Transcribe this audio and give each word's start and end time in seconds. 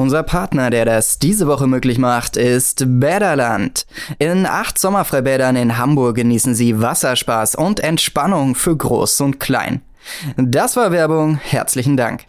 Unser 0.00 0.22
Partner, 0.22 0.70
der 0.70 0.86
das 0.86 1.18
diese 1.18 1.46
Woche 1.46 1.66
möglich 1.66 1.98
macht, 1.98 2.38
ist 2.38 2.84
Bäderland. 2.86 3.84
In 4.18 4.46
acht 4.46 4.78
Sommerfreibädern 4.78 5.56
in 5.56 5.76
Hamburg 5.76 6.16
genießen 6.16 6.54
Sie 6.54 6.80
Wasserspaß 6.80 7.54
und 7.54 7.80
Entspannung 7.80 8.54
für 8.54 8.74
Groß 8.74 9.20
und 9.20 9.40
Klein. 9.40 9.82
Das 10.38 10.74
war 10.76 10.90
Werbung. 10.90 11.36
Herzlichen 11.36 11.98
Dank. 11.98 12.24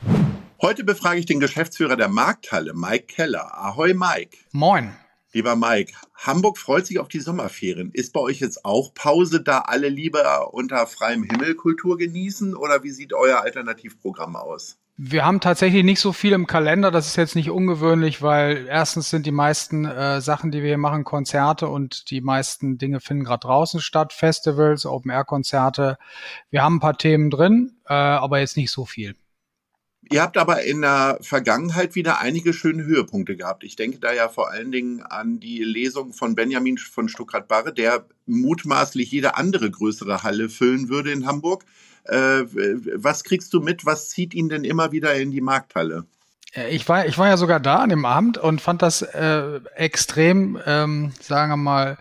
Heute 0.61 0.83
befrage 0.83 1.21
ich 1.21 1.25
den 1.27 1.39
Geschäftsführer 1.39 1.95
der 1.95 2.09
Markthalle, 2.09 2.73
Mike 2.73 3.05
Keller. 3.05 3.57
Ahoi, 3.57 3.93
Mike. 3.93 4.35
Moin. 4.51 4.91
Lieber 5.31 5.55
Mike, 5.55 5.93
Hamburg 6.13 6.57
freut 6.57 6.85
sich 6.85 6.99
auf 6.99 7.07
die 7.07 7.21
Sommerferien. 7.21 7.91
Ist 7.93 8.11
bei 8.11 8.19
euch 8.19 8.41
jetzt 8.41 8.65
auch 8.65 8.93
Pause, 8.93 9.41
da 9.41 9.59
alle 9.59 9.87
lieber 9.87 10.53
unter 10.53 10.85
freiem 10.87 11.23
Himmel 11.23 11.55
Kultur 11.55 11.97
genießen? 11.97 12.53
Oder 12.53 12.83
wie 12.83 12.91
sieht 12.91 13.13
euer 13.13 13.39
Alternativprogramm 13.39 14.35
aus? 14.35 14.80
Wir 15.03 15.25
haben 15.25 15.39
tatsächlich 15.39 15.83
nicht 15.83 15.99
so 15.99 16.13
viel 16.13 16.31
im 16.31 16.45
Kalender. 16.45 16.91
Das 16.91 17.07
ist 17.07 17.15
jetzt 17.15 17.35
nicht 17.35 17.49
ungewöhnlich, 17.49 18.21
weil 18.21 18.67
erstens 18.67 19.09
sind 19.09 19.25
die 19.25 19.31
meisten 19.31 19.83
äh, 19.83 20.21
Sachen, 20.21 20.51
die 20.51 20.61
wir 20.61 20.67
hier 20.67 20.77
machen, 20.77 21.05
Konzerte 21.05 21.67
und 21.69 22.11
die 22.11 22.21
meisten 22.21 22.77
Dinge 22.77 22.99
finden 22.99 23.23
gerade 23.23 23.39
draußen 23.39 23.79
statt. 23.79 24.13
Festivals, 24.13 24.85
Open-Air-Konzerte. 24.85 25.97
Wir 26.51 26.61
haben 26.61 26.75
ein 26.75 26.79
paar 26.81 26.99
Themen 26.99 27.31
drin, 27.31 27.77
äh, 27.87 27.93
aber 27.95 28.41
jetzt 28.41 28.57
nicht 28.57 28.69
so 28.69 28.85
viel. 28.85 29.15
Ihr 30.11 30.21
habt 30.21 30.37
aber 30.37 30.61
in 30.65 30.81
der 30.81 31.17
Vergangenheit 31.21 31.95
wieder 31.95 32.19
einige 32.19 32.53
schöne 32.53 32.83
Höhepunkte 32.83 33.35
gehabt. 33.35 33.63
Ich 33.63 33.75
denke 33.75 33.97
da 33.97 34.13
ja 34.13 34.29
vor 34.29 34.51
allen 34.51 34.71
Dingen 34.71 35.01
an 35.01 35.39
die 35.39 35.63
Lesung 35.63 36.13
von 36.13 36.35
Benjamin 36.35 36.77
von 36.77 37.09
Stuttgart-Barre, 37.09 37.73
der 37.73 38.05
mutmaßlich 38.27 39.11
jede 39.11 39.35
andere 39.35 39.71
größere 39.71 40.21
Halle 40.21 40.47
füllen 40.47 40.89
würde 40.89 41.11
in 41.11 41.25
Hamburg. 41.25 41.65
Äh, 42.05 42.43
was 42.95 43.23
kriegst 43.23 43.53
du 43.53 43.61
mit? 43.61 43.85
Was 43.85 44.09
zieht 44.09 44.33
ihn 44.33 44.49
denn 44.49 44.63
immer 44.63 44.91
wieder 44.91 45.15
in 45.15 45.31
die 45.31 45.41
Markthalle? 45.41 46.05
Äh, 46.53 46.69
ich 46.69 46.87
war, 46.87 47.05
ich 47.05 47.17
war 47.17 47.27
ja 47.27 47.37
sogar 47.37 47.59
da 47.59 47.77
an 47.77 47.89
dem 47.89 48.05
Abend 48.05 48.37
und 48.37 48.61
fand 48.61 48.81
das 48.81 49.01
äh, 49.01 49.59
extrem, 49.75 50.59
ähm, 50.65 51.11
sagen 51.19 51.51
wir 51.51 51.57
mal, 51.57 51.97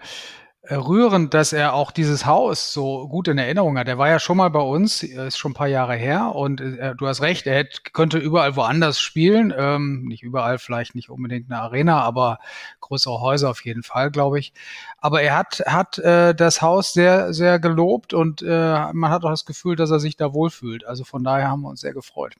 rührend, 0.76 1.34
dass 1.34 1.52
er 1.52 1.74
auch 1.74 1.90
dieses 1.90 2.26
Haus 2.26 2.72
so 2.72 3.08
gut 3.08 3.28
in 3.28 3.38
Erinnerung 3.38 3.78
hat. 3.78 3.88
Er 3.88 3.98
war 3.98 4.08
ja 4.08 4.18
schon 4.18 4.36
mal 4.36 4.50
bei 4.50 4.60
uns, 4.60 5.02
ist 5.02 5.38
schon 5.38 5.52
ein 5.52 5.54
paar 5.54 5.66
Jahre 5.68 5.94
her 5.96 6.34
und 6.34 6.60
äh, 6.60 6.94
du 6.94 7.06
hast 7.06 7.22
recht, 7.22 7.46
er 7.46 7.56
hätte, 7.56 7.80
könnte 7.92 8.18
überall 8.18 8.56
woanders 8.56 9.00
spielen. 9.00 9.52
Ähm, 9.56 10.04
nicht 10.04 10.22
überall, 10.22 10.58
vielleicht 10.58 10.94
nicht 10.94 11.10
unbedingt 11.10 11.50
eine 11.50 11.60
Arena, 11.60 12.00
aber 12.02 12.38
größere 12.80 13.20
Häuser 13.20 13.50
auf 13.50 13.64
jeden 13.64 13.82
Fall, 13.82 14.10
glaube 14.10 14.38
ich. 14.38 14.52
Aber 14.98 15.22
er 15.22 15.36
hat, 15.36 15.62
hat 15.66 15.98
äh, 15.98 16.34
das 16.34 16.62
Haus 16.62 16.92
sehr, 16.92 17.32
sehr 17.32 17.58
gelobt 17.58 18.14
und 18.14 18.42
äh, 18.42 18.92
man 18.92 19.10
hat 19.10 19.24
auch 19.24 19.30
das 19.30 19.46
Gefühl, 19.46 19.76
dass 19.76 19.90
er 19.90 20.00
sich 20.00 20.16
da 20.16 20.32
wohlfühlt. 20.32 20.86
Also 20.86 21.04
von 21.04 21.24
daher 21.24 21.48
haben 21.48 21.62
wir 21.62 21.68
uns 21.68 21.80
sehr 21.80 21.94
gefreut. 21.94 22.34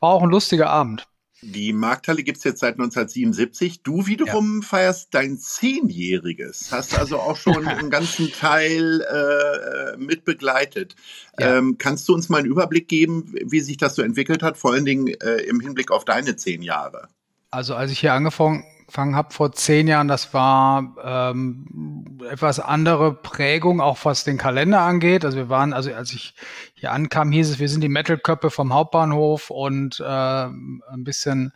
War 0.00 0.10
auch 0.10 0.22
ein 0.22 0.30
lustiger 0.30 0.70
Abend. 0.70 1.09
Die 1.42 1.72
Markthalle 1.72 2.22
gibt's 2.22 2.44
jetzt 2.44 2.60
seit 2.60 2.74
1977. 2.74 3.82
Du 3.82 4.06
wiederum 4.06 4.60
ja. 4.60 4.66
feierst 4.66 5.08
dein 5.12 5.38
Zehnjähriges. 5.38 6.70
Hast 6.70 6.98
also 6.98 7.18
auch 7.18 7.36
schon 7.36 7.66
einen 7.68 7.90
ganzen 7.90 8.30
Teil 8.30 9.00
äh, 9.00 9.96
mit 9.96 10.24
begleitet. 10.24 10.96
Ja. 11.38 11.58
Ähm, 11.58 11.76
kannst 11.78 12.08
du 12.08 12.14
uns 12.14 12.28
mal 12.28 12.38
einen 12.38 12.50
Überblick 12.50 12.88
geben, 12.88 13.34
wie 13.44 13.60
sich 13.60 13.78
das 13.78 13.94
so 13.94 14.02
entwickelt 14.02 14.42
hat, 14.42 14.58
vor 14.58 14.72
allen 14.72 14.84
Dingen 14.84 15.08
äh, 15.08 15.36
im 15.42 15.60
Hinblick 15.60 15.90
auf 15.90 16.04
deine 16.04 16.36
zehn 16.36 16.62
Jahre? 16.62 17.08
Also 17.50 17.74
als 17.74 17.90
ich 17.90 17.98
hier 18.00 18.12
angefangen 18.12 18.64
angefangen 18.90 19.14
habe 19.14 19.32
vor 19.32 19.52
zehn 19.52 19.86
Jahren, 19.86 20.08
das 20.08 20.34
war 20.34 20.96
ähm, 21.04 22.18
etwas 22.28 22.58
andere 22.58 23.14
Prägung, 23.14 23.80
auch 23.80 23.98
was 24.02 24.24
den 24.24 24.36
Kalender 24.36 24.80
angeht. 24.80 25.24
Also 25.24 25.36
wir 25.36 25.48
waren, 25.48 25.72
also 25.72 25.92
als 25.94 26.12
ich 26.12 26.34
hier 26.74 26.90
ankam, 26.90 27.30
hieß 27.30 27.50
es, 27.50 27.58
wir 27.60 27.68
sind 27.68 27.82
die 27.82 27.88
Metal-Köppe 27.88 28.50
vom 28.50 28.74
Hauptbahnhof 28.74 29.50
und 29.50 30.00
äh, 30.00 30.04
ein 30.04 31.04
bisschen 31.04 31.52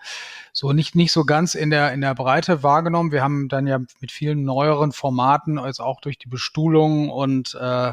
so 0.52 0.72
nicht 0.72 0.94
nicht 0.94 1.10
so 1.10 1.24
ganz 1.24 1.56
in 1.56 1.70
der 1.70 1.92
in 1.92 2.00
der 2.00 2.14
Breite 2.14 2.62
wahrgenommen. 2.62 3.10
Wir 3.10 3.22
haben 3.22 3.48
dann 3.48 3.66
ja 3.66 3.80
mit 4.00 4.12
vielen 4.12 4.44
neueren 4.44 4.92
Formaten, 4.92 5.58
als 5.58 5.80
auch 5.80 6.00
durch 6.00 6.18
die 6.18 6.28
Bestuhlung 6.28 7.10
und 7.10 7.58
äh, 7.60 7.92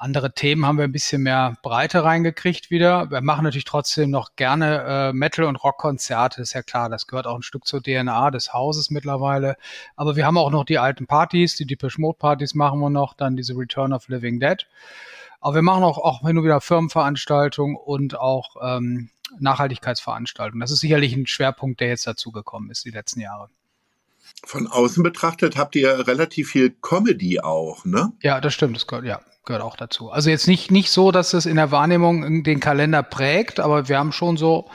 andere 0.00 0.32
Themen 0.32 0.64
haben 0.64 0.78
wir 0.78 0.84
ein 0.84 0.92
bisschen 0.92 1.22
mehr 1.22 1.58
Breite 1.62 2.02
reingekriegt 2.02 2.70
wieder. 2.70 3.10
Wir 3.10 3.20
machen 3.20 3.44
natürlich 3.44 3.66
trotzdem 3.66 4.10
noch 4.10 4.34
gerne 4.34 5.10
äh, 5.10 5.12
Metal- 5.12 5.44
und 5.44 5.56
Rockkonzerte, 5.56 6.40
ist 6.40 6.54
ja 6.54 6.62
klar. 6.62 6.88
Das 6.88 7.06
gehört 7.06 7.26
auch 7.26 7.36
ein 7.36 7.42
Stück 7.42 7.66
zur 7.66 7.82
DNA 7.82 8.30
des 8.30 8.54
Hauses 8.54 8.90
mittlerweile. 8.90 9.56
Aber 9.96 10.16
wir 10.16 10.24
haben 10.24 10.38
auch 10.38 10.50
noch 10.50 10.64
die 10.64 10.78
alten 10.78 11.06
Partys, 11.06 11.54
die 11.56 11.66
Depeche 11.66 12.00
Mode 12.00 12.16
Partys 12.18 12.54
machen 12.54 12.80
wir 12.80 12.88
noch, 12.88 13.12
dann 13.12 13.36
diese 13.36 13.54
Return 13.54 13.92
of 13.92 14.08
Living 14.08 14.40
Dead. 14.40 14.66
Aber 15.42 15.56
wir 15.56 15.62
machen 15.62 15.84
auch, 15.84 15.98
auch 15.98 16.26
hin 16.26 16.38
und 16.38 16.44
wieder 16.44 16.62
Firmenveranstaltungen 16.62 17.76
und 17.76 18.18
auch 18.18 18.56
ähm, 18.62 19.10
Nachhaltigkeitsveranstaltungen. 19.38 20.60
Das 20.60 20.70
ist 20.70 20.80
sicherlich 20.80 21.14
ein 21.14 21.26
Schwerpunkt, 21.26 21.80
der 21.80 21.88
jetzt 21.88 22.06
dazugekommen 22.06 22.70
ist 22.70 22.86
die 22.86 22.90
letzten 22.90 23.20
Jahre. 23.20 23.50
Von 24.44 24.66
außen 24.66 25.02
betrachtet 25.02 25.56
habt 25.56 25.76
ihr 25.76 26.06
relativ 26.06 26.50
viel 26.50 26.70
Comedy 26.70 27.40
auch, 27.40 27.84
ne? 27.84 28.12
Ja, 28.22 28.40
das 28.40 28.54
stimmt. 28.54 28.76
Das 28.76 28.86
gehört, 28.86 29.04
ja 29.04 29.20
gehört 29.44 29.62
auch 29.62 29.76
dazu. 29.76 30.10
Also 30.10 30.30
jetzt 30.30 30.46
nicht, 30.46 30.70
nicht 30.70 30.90
so, 30.90 31.10
dass 31.10 31.32
es 31.32 31.46
in 31.46 31.56
der 31.56 31.70
Wahrnehmung 31.70 32.44
den 32.44 32.60
Kalender 32.60 33.02
prägt, 33.02 33.58
aber 33.58 33.88
wir 33.88 33.98
haben 33.98 34.12
schon 34.12 34.36
so 34.36 34.70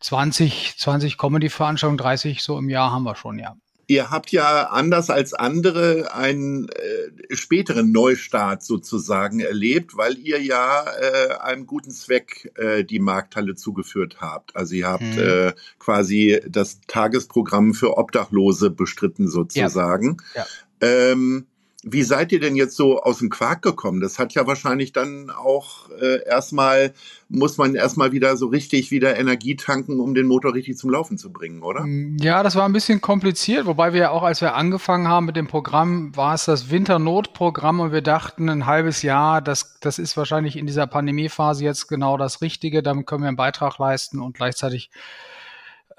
20, 0.00 0.76
20 0.78 1.18
Comedy-Veranstaltungen, 1.18 1.98
30 1.98 2.42
so 2.42 2.58
im 2.58 2.68
Jahr 2.68 2.90
haben 2.90 3.04
wir 3.04 3.14
schon, 3.14 3.38
ja. 3.38 3.54
Ihr 3.90 4.08
habt 4.08 4.30
ja 4.30 4.68
anders 4.68 5.10
als 5.10 5.34
andere 5.34 6.14
einen 6.14 6.68
äh, 6.68 7.34
späteren 7.34 7.90
Neustart 7.90 8.62
sozusagen 8.62 9.40
erlebt, 9.40 9.96
weil 9.96 10.16
ihr 10.16 10.40
ja 10.40 10.84
äh, 10.84 11.34
einem 11.40 11.66
guten 11.66 11.90
Zweck 11.90 12.52
äh, 12.54 12.84
die 12.84 13.00
Markthalle 13.00 13.56
zugeführt 13.56 14.18
habt. 14.20 14.54
Also 14.54 14.76
ihr 14.76 14.86
habt 14.86 15.02
hm. 15.02 15.54
quasi 15.80 16.40
das 16.48 16.80
Tagesprogramm 16.86 17.74
für 17.74 17.98
Obdachlose 17.98 18.70
bestritten 18.70 19.26
sozusagen. 19.26 20.18
Ja. 20.36 20.46
ja. 20.80 21.10
Ähm, 21.10 21.46
wie 21.82 22.02
seid 22.02 22.30
ihr 22.30 22.40
denn 22.40 22.56
jetzt 22.56 22.76
so 22.76 23.00
aus 23.00 23.18
dem 23.18 23.30
Quark 23.30 23.62
gekommen? 23.62 24.00
Das 24.00 24.18
hat 24.18 24.34
ja 24.34 24.46
wahrscheinlich 24.46 24.92
dann 24.92 25.30
auch 25.30 25.88
äh, 25.90 26.22
erstmal, 26.26 26.92
muss 27.30 27.56
man 27.56 27.74
erstmal 27.74 28.12
wieder 28.12 28.36
so 28.36 28.48
richtig 28.48 28.90
wieder 28.90 29.18
Energie 29.18 29.56
tanken, 29.56 29.98
um 29.98 30.14
den 30.14 30.26
Motor 30.26 30.52
richtig 30.52 30.76
zum 30.76 30.90
Laufen 30.90 31.16
zu 31.16 31.32
bringen, 31.32 31.62
oder? 31.62 31.80
Mm, 31.84 32.18
ja, 32.20 32.42
das 32.42 32.54
war 32.54 32.66
ein 32.66 32.74
bisschen 32.74 33.00
kompliziert, 33.00 33.64
wobei 33.64 33.94
wir 33.94 34.00
ja 34.00 34.10
auch, 34.10 34.22
als 34.22 34.42
wir 34.42 34.54
angefangen 34.54 35.08
haben 35.08 35.24
mit 35.24 35.36
dem 35.36 35.46
Programm, 35.46 36.14
war 36.14 36.34
es 36.34 36.44
das 36.44 36.70
Winternotprogramm 36.70 37.80
und 37.80 37.92
wir 37.92 38.02
dachten, 38.02 38.50
ein 38.50 38.66
halbes 38.66 39.00
Jahr, 39.00 39.40
das, 39.40 39.78
das 39.80 39.98
ist 39.98 40.18
wahrscheinlich 40.18 40.56
in 40.56 40.66
dieser 40.66 40.86
Pandemiephase 40.86 41.64
jetzt 41.64 41.88
genau 41.88 42.18
das 42.18 42.42
Richtige, 42.42 42.82
damit 42.82 43.06
können 43.06 43.22
wir 43.22 43.28
einen 43.28 43.36
Beitrag 43.36 43.78
leisten 43.78 44.20
und 44.20 44.36
gleichzeitig 44.36 44.90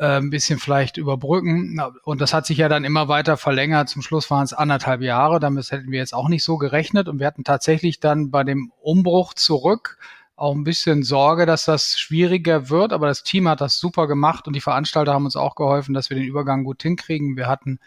äh, 0.02 0.18
ein 0.18 0.32
bisschen 0.32 0.58
vielleicht 0.58 0.98
überbrücken. 0.98 1.80
Und 2.04 2.22
das 2.22 2.34
hat 2.34 2.48
sich 2.48 2.58
ja 2.58 2.68
dann 2.68 2.84
immer 2.84 3.08
weiter 3.08 3.38
verlängert. 3.38 3.88
Zum 3.88 4.02
Schluss 4.02 4.32
waren 4.32 4.44
es 4.44 4.52
anderthalb 4.52 5.02
Jahre. 5.02 5.40
Damit 5.40 5.72
hätten 5.72 5.92
wir 5.92 6.00
jetzt 6.00 6.16
auch 6.16 6.28
nicht 6.28 6.44
so 6.44 6.58
gerechnet. 6.58 7.08
Und 7.08 7.20
wir 7.20 7.28
hatten 7.28 7.44
tatsächlich 7.44 8.00
dann 8.00 8.32
bei 8.32 8.44
dem 8.44 8.72
Umbruch 8.82 9.36
zurück 9.36 10.00
auch 10.36 10.56
ein 10.56 10.64
bisschen 10.64 11.04
Sorge, 11.04 11.46
dass 11.46 11.66
das 11.66 12.00
schwieriger 12.00 12.72
wird. 12.72 12.94
Aber 12.94 13.06
das 13.06 13.22
Team 13.22 13.48
hat 13.48 13.62
das 13.62 13.78
super 13.78 14.08
gemacht 14.08 14.48
und 14.48 14.56
die 14.56 14.62
Veranstalter 14.62 15.14
haben 15.14 15.26
uns 15.26 15.36
auch 15.36 15.54
geholfen, 15.54 15.94
dass 15.94 16.10
wir 16.10 16.18
den 16.18 16.26
Übergang 16.26 16.64
gut 16.64 16.82
hinkriegen. 16.82 17.38
Wir 17.38 17.48
hatten 17.48 17.80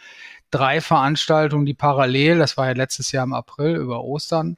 drei 0.52 0.80
Veranstaltungen, 0.80 1.66
die 1.66 1.74
parallel, 1.74 2.38
das 2.38 2.56
war 2.56 2.66
ja 2.66 2.74
letztes 2.74 3.10
Jahr 3.10 3.24
im 3.24 3.32
April 3.32 3.74
über 3.74 4.04
Ostern, 4.04 4.56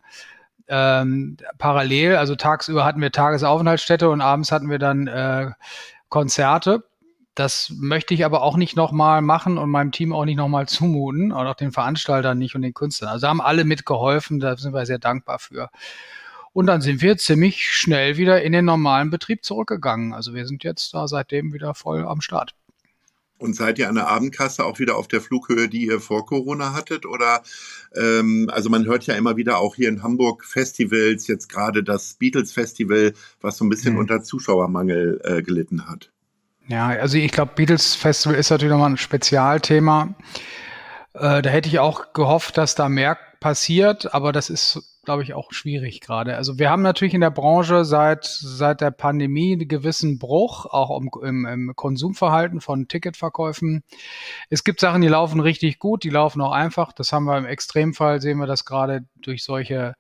ähm, 0.69 1.39
parallel, 1.57 2.17
also 2.17 2.35
tagsüber 2.35 2.85
hatten 2.85 3.01
wir 3.01 3.13
Tagesaufenthaltsstätte 3.13 4.11
und 4.11 4.21
abends 4.21 4.53
hatten 4.53 4.69
wir 4.69 4.79
dann 4.79 5.07
äh, 5.07 5.53
Konzerte. 6.11 6.85
Das 7.37 7.71
möchte 7.77 8.15
ich 8.15 8.25
aber 8.25 8.43
auch 8.43 8.57
nicht 8.57 8.77
nochmal 8.77 9.21
machen 9.21 9.59
und 9.59 9.69
meinem 9.69 9.93
Team 9.93 10.15
auch 10.15 10.25
nicht 10.25 10.39
nochmal 10.39 10.67
zumuten 10.67 11.33
und 11.33 11.47
auch 11.47 11.55
den 11.55 11.71
Veranstaltern 11.71 12.39
nicht 12.39 12.55
und 12.55 12.63
den 12.63 12.73
Künstlern. 12.73 13.11
Also 13.11 13.29
haben 13.29 13.43
alle 13.43 13.65
mitgeholfen, 13.65 14.41
da 14.41 14.57
sind 14.57 14.73
wir 14.73 14.87
sehr 14.87 14.99
dankbar 14.99 15.39
für. 15.39 15.69
Und 16.55 16.65
dann 16.65 16.81
sind 16.81 17.03
wir 17.03 17.19
ziemlich 17.19 17.71
schnell 17.71 18.17
wieder 18.17 18.43
in 18.43 18.53
den 18.53 18.65
normalen 18.65 19.11
Betrieb 19.11 19.45
zurückgegangen. 19.45 20.15
Also 20.15 20.33
wir 20.33 20.47
sind 20.47 20.65
jetzt 20.65 20.95
da 20.95 21.07
seitdem 21.09 21.53
wieder 21.53 21.75
voll 21.75 22.07
am 22.07 22.23
Start. 22.23 22.55
Und 23.37 23.55
seid 23.55 23.79
ihr 23.79 23.91
an 23.91 23.97
der 23.97 24.09
Abendkasse 24.09 24.65
auch 24.65 24.79
wieder 24.79 24.97
auf 24.97 25.07
der 25.07 25.21
Flughöhe, 25.21 25.69
die 25.69 25.85
ihr 25.85 26.01
vor 26.01 26.25
Corona 26.25 26.73
hattet? 26.73 27.05
Oder 27.05 27.43
ähm, 27.95 28.49
also 28.51 28.71
man 28.71 28.87
hört 28.87 29.05
ja 29.05 29.15
immer 29.15 29.37
wieder 29.37 29.59
auch 29.59 29.75
hier 29.75 29.91
in 29.91 30.03
Hamburg 30.03 30.43
Festivals, 30.43 31.27
jetzt 31.27 31.51
gerade 31.51 31.85
das 31.85 32.15
Beatles 32.15 32.53
Festival, 32.53 33.13
was 33.43 33.59
so 33.59 33.67
ein 33.67 33.69
bisschen 33.69 33.93
mhm. 33.93 33.99
unter 33.99 34.23
Zuschauermangel 34.23 35.21
äh, 35.23 35.43
gelitten 35.43 35.87
hat. 35.87 36.11
Ja, 36.69 36.89
also 36.89 37.17
ich 37.17 37.31
glaube, 37.31 37.53
Beatles 37.55 37.95
Festival 37.95 38.37
ist 38.37 38.51
natürlich 38.51 38.73
nochmal 38.73 38.91
ein 38.91 38.97
Spezialthema. 38.97 40.15
Äh, 41.15 41.43
da 41.43 41.51
hätte 41.51 41.69
ich 41.69 41.79
auch 41.79 42.13
gehofft, 42.13 42.59
dass 42.59 42.75
da 42.75 42.89
mehr 42.89 43.17
passiert, 43.39 44.13
aber 44.13 44.33
das 44.33 44.51
ist, 44.51 44.99
glaube 45.05 45.23
ich, 45.23 45.33
auch 45.35 45.53
schwierig 45.53 46.01
gerade. 46.01 46.37
Also 46.37 46.59
wir 46.59 46.69
haben 46.69 46.83
natürlich 46.83 47.15
in 47.15 47.21
der 47.21 47.31
Branche 47.31 47.85
seit, 47.85 48.25
seit 48.25 48.81
der 48.81 48.91
Pandemie 48.91 49.53
einen 49.53 49.69
gewissen 49.69 50.19
Bruch, 50.19 50.67
auch 50.67 51.01
im, 51.01 51.11
im, 51.23 51.47
im 51.47 51.77
Konsumverhalten 51.77 52.61
von 52.61 52.89
Ticketverkäufen. 52.89 53.85
Es 54.51 54.65
gibt 54.65 54.81
Sachen, 54.81 55.03
die 55.03 55.09
laufen 55.09 55.39
richtig 55.39 55.79
gut, 55.79 56.03
die 56.03 56.11
laufen 56.11 56.41
auch 56.41 56.53
einfach. 56.53 56.93
Das 56.93 57.13
haben 57.13 57.27
wir 57.27 57.39
im 57.39 57.47
Extremfall, 57.47 58.21
sehen 58.21 58.39
wir 58.39 58.47
das 58.47 58.65
gerade 58.65 59.05
durch 59.15 59.45
solche 59.45 59.95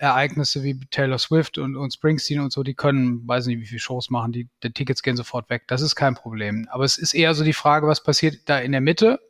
Ereignisse 0.00 0.62
wie 0.62 0.80
Taylor 0.90 1.18
Swift 1.18 1.58
und, 1.58 1.76
und 1.76 1.92
Springsteen 1.92 2.40
und 2.40 2.52
so, 2.52 2.62
die 2.62 2.74
können, 2.74 3.28
weiß 3.28 3.46
nicht, 3.46 3.60
wie 3.60 3.66
viele 3.66 3.80
Shows 3.80 4.08
machen, 4.08 4.32
die, 4.32 4.48
die 4.62 4.72
Tickets 4.72 5.02
gehen 5.02 5.16
sofort 5.16 5.50
weg. 5.50 5.64
Das 5.66 5.82
ist 5.82 5.94
kein 5.94 6.14
Problem. 6.14 6.66
Aber 6.70 6.84
es 6.84 6.96
ist 6.96 7.12
eher 7.12 7.34
so 7.34 7.44
die 7.44 7.52
Frage, 7.52 7.86
was 7.86 8.02
passiert 8.02 8.48
da 8.48 8.58
in 8.58 8.72
der 8.72 8.80
Mitte? 8.80 9.20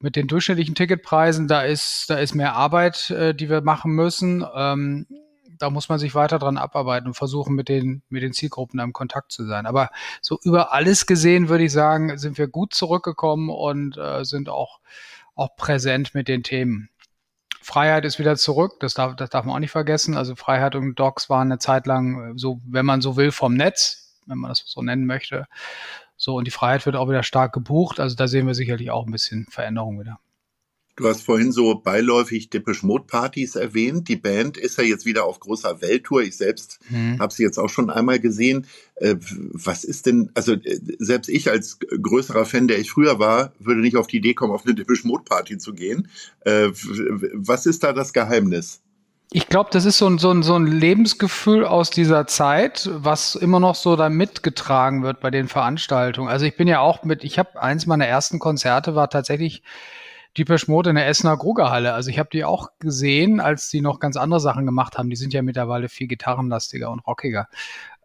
Mit 0.00 0.16
den 0.16 0.26
durchschnittlichen 0.26 0.74
Ticketpreisen, 0.74 1.46
da 1.46 1.62
ist, 1.62 2.10
da 2.10 2.16
ist 2.18 2.34
mehr 2.34 2.54
Arbeit, 2.54 3.10
äh, 3.10 3.34
die 3.36 3.48
wir 3.48 3.60
machen 3.60 3.92
müssen. 3.92 4.44
Ähm, 4.52 5.06
da 5.58 5.70
muss 5.70 5.88
man 5.88 6.00
sich 6.00 6.14
weiter 6.14 6.40
dran 6.40 6.56
abarbeiten 6.56 7.06
und 7.06 7.14
versuchen, 7.14 7.54
mit 7.54 7.68
den, 7.68 8.02
mit 8.08 8.24
den 8.24 8.32
Zielgruppen 8.32 8.80
im 8.80 8.92
Kontakt 8.92 9.30
zu 9.30 9.46
sein. 9.46 9.64
Aber 9.66 9.90
so 10.20 10.38
über 10.42 10.72
alles 10.72 11.06
gesehen, 11.06 11.48
würde 11.48 11.64
ich 11.64 11.72
sagen, 11.72 12.18
sind 12.18 12.36
wir 12.36 12.48
gut 12.48 12.74
zurückgekommen 12.74 13.48
und 13.48 13.96
äh, 13.96 14.24
sind 14.24 14.48
auch, 14.48 14.80
auch 15.36 15.54
präsent 15.54 16.14
mit 16.14 16.26
den 16.26 16.42
Themen. 16.42 16.90
Freiheit 17.60 18.04
ist 18.04 18.18
wieder 18.18 18.36
zurück, 18.36 18.80
das 18.80 18.94
darf, 18.94 19.16
das 19.16 19.30
darf 19.30 19.44
man 19.44 19.54
auch 19.54 19.60
nicht 19.60 19.70
vergessen. 19.70 20.16
Also 20.16 20.36
Freiheit 20.36 20.74
und 20.74 20.94
Docs 20.94 21.28
waren 21.28 21.48
eine 21.48 21.58
Zeit 21.58 21.86
lang 21.86 22.38
so, 22.38 22.60
wenn 22.66 22.86
man 22.86 23.00
so 23.00 23.16
will, 23.16 23.32
vom 23.32 23.54
Netz, 23.54 24.14
wenn 24.26 24.38
man 24.38 24.50
das 24.50 24.62
so 24.66 24.82
nennen 24.82 25.06
möchte. 25.06 25.46
So, 26.16 26.36
und 26.36 26.46
die 26.46 26.50
Freiheit 26.50 26.84
wird 26.86 26.96
auch 26.96 27.08
wieder 27.08 27.22
stark 27.22 27.52
gebucht. 27.52 28.00
Also 28.00 28.16
da 28.16 28.26
sehen 28.26 28.46
wir 28.46 28.54
sicherlich 28.54 28.90
auch 28.90 29.06
ein 29.06 29.12
bisschen 29.12 29.46
Veränderung 29.50 30.00
wieder. 30.00 30.18
Du 30.98 31.06
hast 31.06 31.22
vorhin 31.22 31.52
so 31.52 31.76
beiläufig 31.76 32.50
Depeche 32.50 32.84
Mode 32.84 33.04
Partys 33.06 33.54
erwähnt. 33.54 34.08
Die 34.08 34.16
Band 34.16 34.56
ist 34.56 34.78
ja 34.78 34.84
jetzt 34.84 35.06
wieder 35.06 35.26
auf 35.26 35.38
großer 35.38 35.80
Welttour. 35.80 36.22
Ich 36.22 36.36
selbst 36.36 36.80
mhm. 36.90 37.20
habe 37.20 37.32
sie 37.32 37.44
jetzt 37.44 37.56
auch 37.56 37.68
schon 37.68 37.88
einmal 37.88 38.18
gesehen. 38.18 38.66
Äh, 38.96 39.14
was 39.20 39.84
ist 39.84 40.06
denn, 40.06 40.30
also 40.34 40.54
äh, 40.54 40.80
selbst 40.98 41.28
ich 41.28 41.48
als 41.50 41.78
größerer 41.78 42.44
Fan, 42.44 42.66
der 42.66 42.80
ich 42.80 42.90
früher 42.90 43.20
war, 43.20 43.52
würde 43.60 43.80
nicht 43.80 43.96
auf 43.96 44.08
die 44.08 44.16
Idee 44.16 44.34
kommen, 44.34 44.52
auf 44.52 44.66
eine 44.66 44.74
Depeche 44.74 45.06
Mode 45.06 45.22
Party 45.22 45.56
zu 45.56 45.72
gehen. 45.72 46.08
Äh, 46.40 46.70
was 47.32 47.66
ist 47.66 47.84
da 47.84 47.92
das 47.92 48.12
Geheimnis? 48.12 48.80
Ich 49.30 49.46
glaube, 49.46 49.70
das 49.72 49.84
ist 49.84 49.98
so 49.98 50.08
ein, 50.08 50.18
so, 50.18 50.32
ein, 50.32 50.42
so 50.42 50.56
ein 50.56 50.66
Lebensgefühl 50.66 51.64
aus 51.64 51.90
dieser 51.90 52.26
Zeit, 52.26 52.90
was 52.92 53.36
immer 53.36 53.60
noch 53.60 53.76
so 53.76 53.94
da 53.94 54.08
mitgetragen 54.08 55.04
wird 55.04 55.20
bei 55.20 55.30
den 55.30 55.46
Veranstaltungen. 55.46 56.28
Also 56.28 56.44
ich 56.44 56.56
bin 56.56 56.66
ja 56.66 56.80
auch 56.80 57.04
mit, 57.04 57.22
ich 57.22 57.38
habe 57.38 57.62
eins 57.62 57.86
meiner 57.86 58.06
ersten 58.06 58.40
Konzerte 58.40 58.96
war 58.96 59.10
tatsächlich 59.10 59.62
Deepesh 60.38 60.68
Mode 60.68 60.90
in 60.90 60.96
der 60.96 61.08
Essener 61.08 61.36
Grugerhalle. 61.36 61.92
Also 61.92 62.10
ich 62.10 62.18
habe 62.18 62.30
die 62.32 62.44
auch 62.44 62.68
gesehen, 62.78 63.40
als 63.40 63.68
die 63.68 63.80
noch 63.80 64.00
ganz 64.00 64.16
andere 64.16 64.40
Sachen 64.40 64.66
gemacht 64.66 64.96
haben. 64.96 65.10
Die 65.10 65.16
sind 65.16 65.34
ja 65.34 65.42
mittlerweile 65.42 65.88
viel 65.88 66.06
gitarrenlastiger 66.06 66.90
und 66.90 67.00
rockiger. 67.00 67.48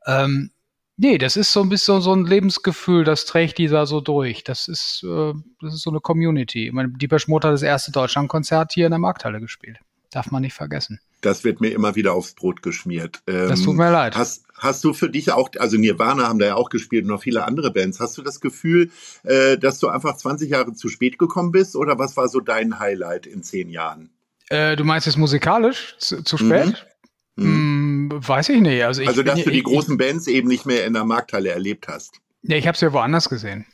Ähm, 0.05 0.51
nee, 0.97 1.17
das 1.17 1.37
ist 1.37 1.53
so 1.53 1.61
ein 1.61 1.69
bisschen 1.69 2.01
so 2.01 2.13
ein 2.13 2.25
Lebensgefühl, 2.25 3.03
das 3.03 3.25
trägt 3.25 3.57
dieser 3.57 3.85
so 3.85 4.01
durch. 4.01 4.43
Das 4.43 4.67
ist, 4.67 5.03
äh, 5.03 5.33
das 5.61 5.75
ist 5.75 5.83
so 5.83 5.91
eine 5.91 5.99
Community. 5.99 6.67
Ich 6.67 6.73
meine, 6.73 6.89
Deepesh 6.89 7.27
Mode 7.27 7.47
hat 7.47 7.53
das 7.53 7.61
erste 7.61 7.91
Deutschlandkonzert 7.91 8.73
hier 8.73 8.87
in 8.87 8.91
der 8.91 8.99
Markthalle 8.99 9.39
gespielt. 9.39 9.79
Darf 10.11 10.31
man 10.31 10.41
nicht 10.41 10.53
vergessen. 10.53 10.99
Das 11.21 11.43
wird 11.43 11.61
mir 11.61 11.69
immer 11.69 11.95
wieder 11.95 12.13
aufs 12.13 12.33
Brot 12.33 12.61
geschmiert. 12.61 13.21
Ähm, 13.27 13.49
das 13.49 13.61
tut 13.61 13.75
mir 13.75 13.91
leid. 13.91 14.15
Hast, 14.15 14.45
hast 14.63 14.83
du 14.83 14.93
für 14.93 15.09
dich 15.09 15.31
auch, 15.31 15.49
also 15.59 15.77
Nirvana 15.77 16.27
haben 16.27 16.39
da 16.39 16.47
ja 16.47 16.55
auch 16.55 16.69
gespielt 16.69 17.03
und 17.03 17.11
noch 17.11 17.21
viele 17.21 17.45
andere 17.45 17.71
Bands. 17.71 17.99
Hast 17.99 18.17
du 18.17 18.21
das 18.21 18.39
Gefühl, 18.39 18.89
äh, 19.23 19.57
dass 19.57 19.79
du 19.79 19.89
einfach 19.89 20.17
20 20.17 20.49
Jahre 20.49 20.73
zu 20.73 20.89
spät 20.89 21.19
gekommen 21.19 21.51
bist 21.51 21.75
oder 21.75 21.99
was 21.99 22.17
war 22.17 22.27
so 22.27 22.39
dein 22.39 22.79
Highlight 22.79 23.27
in 23.27 23.43
zehn 23.43 23.69
Jahren? 23.69 24.09
Äh, 24.49 24.75
du 24.75 24.83
meinst 24.83 25.05
jetzt 25.05 25.17
musikalisch 25.17 25.95
zu, 25.99 26.23
zu 26.23 26.37
spät? 26.37 26.87
Mhm. 27.35 27.45
Hm, 27.45 28.09
weiß 28.11 28.49
ich 28.49 28.61
nicht. 28.61 28.83
Also, 28.83 29.01
ich 29.01 29.07
also 29.07 29.23
dass 29.23 29.35
bin, 29.35 29.45
du 29.45 29.51
die 29.51 29.59
ich, 29.59 29.63
großen 29.63 29.97
Bands 29.97 30.27
eben 30.27 30.47
nicht 30.47 30.65
mehr 30.65 30.85
in 30.85 30.93
der 30.93 31.03
Markthalle 31.03 31.49
erlebt 31.49 31.87
hast. 31.87 32.19
Ja, 32.43 32.57
ich 32.57 32.67
habe 32.67 32.75
es 32.75 32.81
ja 32.81 32.93
woanders 32.93 33.29
gesehen. 33.29 33.65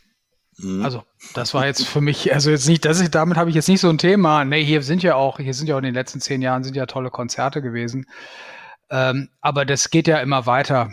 Mhm. 0.58 0.84
Also, 0.84 1.04
das 1.34 1.54
war 1.54 1.66
jetzt 1.66 1.86
für 1.86 2.02
mich, 2.02 2.34
also 2.34 2.52
jetzt 2.52 2.68
nicht, 2.68 2.86
das 2.86 3.00
ist, 3.00 3.16
damit 3.16 3.38
habe 3.38 3.50
ich 3.50 3.56
jetzt 3.56 3.68
nicht 3.68 3.82
so 3.82 3.90
ein 3.90 3.98
Thema. 3.98 4.46
Nee, 4.46 4.64
hier 4.64 4.82
sind 4.82 5.04
ja 5.04 5.16
auch, 5.16 5.40
hier 5.40 5.54
sind 5.54 5.68
ja 5.68 5.76
auch 5.76 5.80
in 5.80 5.86
den 5.86 5.94
letzten 5.94 6.22
zehn 6.22 6.42
Jahren 6.42 6.64
sind 6.64 6.76
ja 6.76 6.86
tolle 6.86 7.10
Konzerte 7.10 7.62
gewesen. 7.62 8.06
Ähm, 8.90 9.30
aber 9.42 9.66
das 9.66 9.90
geht 9.90 10.08
ja 10.08 10.20
immer 10.20 10.46
weiter. 10.46 10.92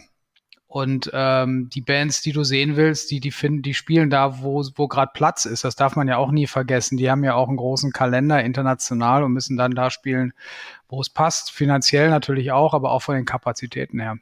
Und 0.69 1.10
ähm, 1.14 1.70
die 1.70 1.81
Bands, 1.81 2.22
die 2.22 2.32
du 2.32 2.44
sehen 2.44 2.76
willst, 2.76 3.10
die, 3.10 3.20
die 3.20 3.31
finden, 3.31 3.62
die 3.62 3.72
spielen 3.72 4.10
da, 4.10 4.43
wo, 4.43 4.62
wo 4.75 4.88
gerade 4.88 5.12
Platz 5.14 5.44
ist. 5.44 5.64
Das 5.64 5.76
darf 5.76 5.96
man 5.96 6.08
ja 6.08 6.16
auch 6.19 6.31
nie 6.31 6.46
vergessen. 6.46 6.98
Die 6.98 7.10
haben 7.10 7.25
ja 7.25 7.34
auch 7.34 7.48
einen 7.48 7.56
großen 7.56 7.93
Kalender 7.93 8.43
international 8.43 9.22
und 9.22 9.32
müssen 9.32 9.56
dann 9.56 9.72
da 9.72 9.90
spielen, 9.90 10.32
wo 10.88 11.00
es 11.00 11.08
passt. 11.08 11.52
Finanziell 11.52 12.10
natürlich 12.10 12.52
auch, 12.52 12.75
aber 12.75 12.90
auch 12.90 13.02
von 13.02 13.14
den 13.14 13.25
Kapazitäten 13.25 14.00
her. 14.00 14.19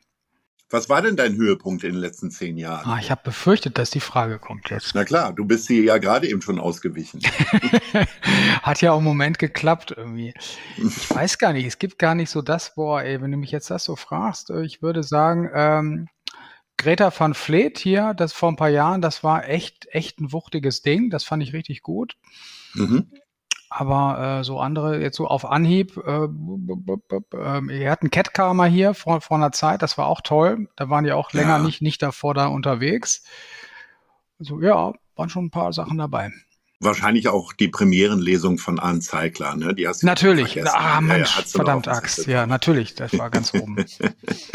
Was 0.75 0.89
war 0.89 1.03
denn 1.03 1.15
dein 1.15 1.37
Höhepunkt 1.37 1.85
in 1.85 1.93
den 1.93 2.01
letzten 2.01 2.33
zehn 2.33 2.57
Jahren? 2.57 2.85
Ah, 2.85 2.99
ich 2.99 3.13
habe 3.13 3.21
befürchtet, 3.23 3.79
dass 3.79 3.91
die 3.91 4.01
Frage 4.01 4.41
kommt 4.41 4.71
jetzt. 4.71 4.93
Na 4.97 5.05
klar, 5.05 5.33
du 5.33 5.45
bist 5.45 5.67
sie 5.67 5.85
ja 5.85 5.99
gerade 5.99 6.29
eben 6.29 6.43
schon 6.43 6.59
ausgewichen. 6.59 7.21
Hat 8.63 8.83
ja 8.83 8.91
auch 8.91 8.99
im 8.99 9.05
Moment 9.05 9.39
geklappt 9.39 9.95
irgendwie. 9.97 10.35
Ich 10.77 11.11
weiß 11.15 11.39
gar 11.39 11.53
nicht, 11.53 11.65
es 11.65 11.79
gibt 11.79 12.01
gar 12.01 12.17
nicht 12.17 12.29
so 12.29 12.43
das, 12.43 12.75
boah, 12.75 13.03
ey, 13.03 13.23
wenn 13.23 13.31
du 13.31 13.37
mich 13.37 13.53
jetzt 13.53 13.71
das 13.71 13.85
so 13.85 13.95
fragst, 13.95 14.51
äh, 14.51 14.65
ich 14.65 14.83
würde 14.83 15.05
sagen, 15.05 15.49
ähm, 15.55 16.09
Greta 16.77 17.13
van 17.17 17.35
Fleet 17.35 17.79
hier, 17.79 18.13
das 18.13 18.33
vor 18.33 18.49
ein 18.51 18.57
paar 18.57 18.69
Jahren, 18.69 19.01
das 19.01 19.23
war 19.23 19.49
echt, 19.49 19.87
echt 19.93 20.19
ein 20.19 20.33
wuchtiges 20.33 20.83
Ding. 20.83 21.09
Das 21.09 21.23
fand 21.23 21.45
ich 21.45 21.53
richtig 21.53 21.83
gut. 21.83 22.17
Mhm. 22.75 23.13
Aber 23.77 24.39
äh, 24.39 24.45
so 24.45 24.61
andere, 24.61 25.01
jetzt 25.01 25.17
so 25.17 25.27
auf 25.27 25.45
Anhieb, 25.45 25.97
äh, 25.97 26.27
äh, 26.27 26.29
wir 26.29 27.91
hatten 27.91 28.09
Cat 28.09 28.33
Karma 28.33 28.67
hier 28.67 28.95
vor, 28.95 29.21
vor 29.21 29.37
einer 29.37 29.51
Zeit, 29.51 29.83
das 29.83 29.99
war 29.99 30.07
auch 30.07 30.21
toll. 30.21 30.69
Da 30.77 30.91
waren 30.91 31.03
die 31.03 31.11
auch 31.11 31.33
länger 31.33 31.57
ja. 31.57 31.59
nicht, 31.59 31.83
nicht 31.83 32.01
davor 32.01 32.35
da 32.35 32.47
unterwegs. 32.47 33.25
Also 34.39 34.61
ja, 34.61 34.93
waren 35.17 35.29
schon 35.29 35.47
ein 35.47 35.51
paar 35.51 35.73
Sachen 35.73 35.99
dabei. 35.99 36.31
Wahrscheinlich 36.85 37.29
auch 37.29 37.53
die 37.53 37.69
Premierenlesung 37.69 38.59
von 38.59 38.79
Arne 38.79 39.01
Zeigler, 39.01 39.57
ne? 39.57 39.75
Die 39.75 39.89
hast 39.89 40.03
du 40.03 40.07
natürlich. 40.07 40.63
Ah, 40.67 41.01
Mensch, 41.01 41.35
ja, 41.37 41.43
ja, 41.43 41.47
verdammt 41.47 41.89
Axt. 41.89 42.27
Ja, 42.27 42.47
natürlich, 42.47 42.95
das 42.95 43.17
war 43.19 43.31
ganz 43.31 43.55
oben. 43.55 43.77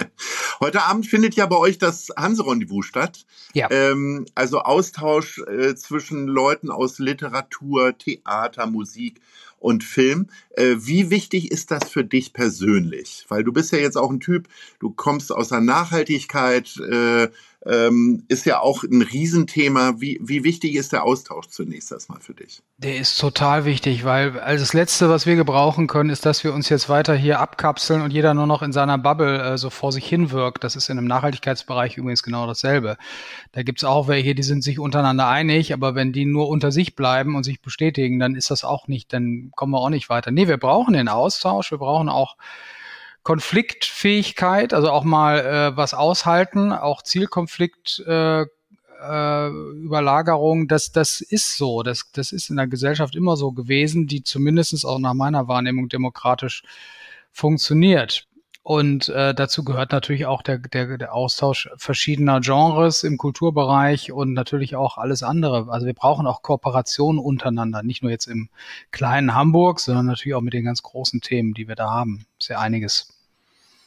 Heute 0.59 0.83
Abend 0.83 1.07
findet 1.07 1.35
ja 1.35 1.45
bei 1.45 1.57
euch 1.57 1.77
das 1.77 2.09
Hanse-Rendezvous 2.15 2.85
statt. 2.85 3.25
Ja. 3.53 3.69
Ähm, 3.71 4.25
also 4.35 4.61
Austausch 4.61 5.39
äh, 5.39 5.75
zwischen 5.75 6.27
Leuten 6.27 6.69
aus 6.69 6.99
Literatur, 6.99 7.97
Theater, 7.97 8.67
Musik 8.67 9.21
und 9.59 9.83
Film. 9.83 10.29
Äh, 10.51 10.75
wie 10.79 11.09
wichtig 11.09 11.51
ist 11.51 11.71
das 11.71 11.89
für 11.89 12.03
dich 12.03 12.33
persönlich? 12.33 13.25
Weil 13.27 13.43
du 13.43 13.53
bist 13.53 13.71
ja 13.71 13.79
jetzt 13.79 13.97
auch 13.97 14.09
ein 14.09 14.19
Typ, 14.19 14.47
du 14.79 14.91
kommst 14.91 15.31
aus 15.31 15.49
der 15.49 15.61
Nachhaltigkeit, 15.61 16.75
äh, 16.77 17.27
ähm, 17.65 18.23
ist 18.29 18.45
ja 18.45 18.61
auch 18.61 18.83
ein 18.83 19.01
Riesenthema. 19.01 19.95
Wie, 19.99 20.19
wie 20.21 20.43
wichtig 20.43 20.75
ist 20.75 20.93
der 20.93 21.03
Austausch 21.03 21.47
zunächst 21.47 21.91
erstmal 21.91 22.21
für 22.21 22.33
dich? 22.33 22.61
Der 22.77 22.97
ist 22.97 23.19
total 23.19 23.65
wichtig, 23.65 24.05
weil 24.05 24.39
also 24.39 24.63
das 24.63 24.73
Letzte, 24.73 25.09
was 25.09 25.25
wir 25.25 25.35
gebrauchen 25.35 25.87
können, 25.87 26.09
ist, 26.09 26.25
dass 26.25 26.43
wir 26.45 26.53
uns 26.53 26.69
jetzt 26.69 26.87
weiter 26.87 27.15
hier 27.15 27.39
abkapseln 27.39 28.01
und 28.01 28.11
jeder 28.11 28.33
nur 28.33 28.47
noch 28.47 28.61
in 28.61 28.71
seiner 28.71 28.97
Bubble 28.97 29.41
äh, 29.41 29.57
so 29.57 29.69
vor 29.69 29.91
sich 29.91 30.07
hin 30.07 30.31
wirkt. 30.31 30.63
Das 30.63 30.77
ist 30.77 30.89
in 30.89 30.97
einem 30.97 31.07
Nachhaltigkeitsbereich 31.07 31.97
übrigens 31.97 32.23
genau 32.23 32.47
dasselbe. 32.47 32.97
Da 33.51 33.63
gibt's 33.63 33.83
auch 33.83 34.07
welche, 34.07 34.35
die 34.35 34.43
sind 34.43 34.63
sich 34.63 34.79
untereinander 34.79 35.27
einig, 35.27 35.73
aber 35.73 35.95
wenn 35.95 36.13
die 36.13 36.25
nur 36.25 36.47
unter 36.47 36.71
sich 36.71 36.95
bleiben 36.95 37.35
und 37.35 37.43
sich 37.43 37.61
bestätigen, 37.61 38.19
dann 38.19 38.35
ist 38.35 38.51
das 38.51 38.63
auch 38.63 38.87
nicht, 38.87 39.11
dann 39.11 39.48
kommen 39.55 39.73
wir 39.73 39.79
auch 39.79 39.89
nicht 39.89 40.09
weiter. 40.09 40.31
Nee, 40.31 40.47
wir 40.47 40.57
brauchen 40.57 40.93
den 40.93 41.07
Austausch, 41.07 41.71
wir 41.71 41.77
brauchen 41.77 42.09
auch 42.09 42.35
Konfliktfähigkeit, 43.23 44.73
also 44.73 44.89
auch 44.91 45.03
mal 45.03 45.39
äh, 45.39 45.77
was 45.77 45.93
aushalten, 45.93 46.71
auch 46.71 47.01
Zielkonflikt 47.01 48.03
äh, 48.07 48.41
äh, 48.41 49.47
Überlagerung, 49.47 50.67
das, 50.67 50.91
das 50.91 51.21
ist 51.21 51.57
so. 51.57 51.83
Das, 51.83 52.11
das 52.11 52.31
ist 52.31 52.49
in 52.49 52.57
der 52.57 52.67
Gesellschaft 52.67 53.15
immer 53.15 53.37
so 53.37 53.51
gewesen, 53.51 54.07
die 54.07 54.23
zumindest 54.23 54.85
auch 54.85 54.99
nach 54.99 55.13
meiner 55.13 55.47
Wahrnehmung 55.47 55.89
demokratisch 55.89 56.63
funktioniert. 57.31 58.25
Und 58.69 59.09
äh, 59.09 59.33
dazu 59.33 59.63
gehört 59.63 59.93
natürlich 59.93 60.27
auch 60.27 60.43
der, 60.43 60.59
der, 60.59 60.99
der 60.99 61.15
Austausch 61.15 61.71
verschiedener 61.77 62.39
Genres 62.39 63.03
im 63.03 63.17
Kulturbereich 63.17 64.11
und 64.11 64.33
natürlich 64.33 64.75
auch 64.75 64.99
alles 64.99 65.23
andere. 65.23 65.71
Also 65.71 65.87
wir 65.87 65.95
brauchen 65.95 66.27
auch 66.27 66.43
Kooperationen 66.43 67.19
untereinander, 67.19 67.81
nicht 67.81 68.03
nur 68.03 68.11
jetzt 68.11 68.27
im 68.27 68.49
kleinen 68.91 69.33
Hamburg, 69.33 69.79
sondern 69.79 70.05
natürlich 70.05 70.35
auch 70.35 70.41
mit 70.41 70.53
den 70.53 70.65
ganz 70.65 70.83
großen 70.83 71.19
Themen, 71.19 71.55
die 71.55 71.67
wir 71.67 71.73
da 71.73 71.89
haben. 71.89 72.27
Sehr 72.37 72.59
einiges. 72.59 73.11